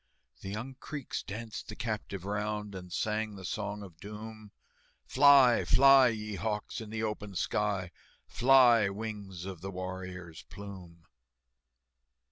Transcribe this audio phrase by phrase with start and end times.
[0.39, 4.51] The young Creeks danced the captive round, And sang the Song of Doom,
[5.05, 7.91] "Fly, fly, ye hawks, in the open sky,
[8.25, 11.05] Fly, wings of the warrior's plume!"